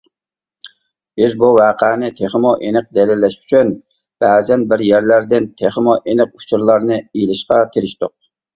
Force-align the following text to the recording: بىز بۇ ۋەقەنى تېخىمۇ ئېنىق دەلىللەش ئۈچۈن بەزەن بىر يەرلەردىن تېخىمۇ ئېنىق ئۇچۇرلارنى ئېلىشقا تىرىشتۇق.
بىز 1.19 1.35
بۇ 1.43 1.49
ۋەقەنى 1.59 2.09
تېخىمۇ 2.19 2.53
ئېنىق 2.69 2.87
دەلىللەش 2.99 3.37
ئۈچۈن 3.43 3.71
بەزەن 4.27 4.65
بىر 4.73 4.85
يەرلەردىن 4.89 5.49
تېخىمۇ 5.63 5.97
ئېنىق 6.03 6.35
ئۇچۇرلارنى 6.41 7.01
ئېلىشقا 7.07 7.63
تىرىشتۇق. 7.79 8.19